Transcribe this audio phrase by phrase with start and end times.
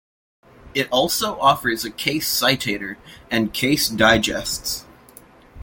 [0.73, 2.97] It also offers a case citator
[3.29, 4.83] and case digests.